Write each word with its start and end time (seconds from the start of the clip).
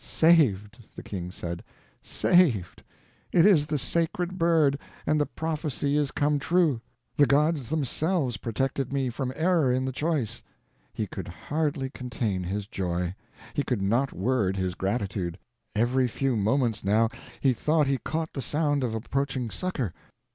"Saved!" 0.03 0.79
the 0.95 1.03
king 1.03 1.29
said. 1.29 1.63
"Saved! 2.01 2.81
It 3.31 3.45
is 3.45 3.67
the 3.67 3.77
sacred 3.77 4.39
bird, 4.39 4.79
and 5.05 5.21
the 5.21 5.27
prophecy 5.27 5.95
is 5.95 6.09
come 6.09 6.39
true. 6.39 6.81
The 7.17 7.27
gods 7.27 7.69
themselves 7.69 8.37
protected 8.37 8.91
me 8.91 9.11
from 9.11 9.31
error 9.35 9.71
in 9.71 9.85
the 9.85 9.91
choice." 9.91 10.41
He 10.91 11.05
could 11.05 11.27
hardly 11.27 11.91
contain 11.91 12.41
his 12.41 12.65
joy; 12.65 13.13
he 13.53 13.61
could 13.61 13.83
not 13.83 14.11
word 14.11 14.57
his 14.57 14.73
gratitude. 14.73 15.37
Every 15.75 16.07
few 16.07 16.35
moments 16.35 16.83
now 16.83 17.09
he 17.39 17.53
thought 17.53 17.85
he 17.85 17.99
caught 17.99 18.33
the 18.33 18.41
sound 18.41 18.83
of 18.83 18.95
approaching 18.95 19.51
succor. 19.51 19.93